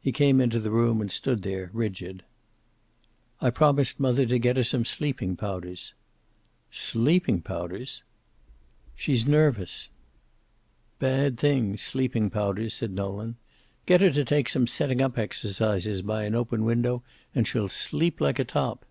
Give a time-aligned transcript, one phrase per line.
[0.00, 2.24] He came into the room, and stood there, rigid.
[3.40, 5.94] "I promised mother to get her some sleeping powders."
[6.68, 8.02] "Sleeping powders!"
[8.96, 9.88] "She's nervous."
[10.98, 13.36] "Bad things, sleeping powders," said Nolan.
[13.86, 18.20] "Get her to take some setting up exercises by an open window and she'll sleep
[18.20, 18.84] like a top."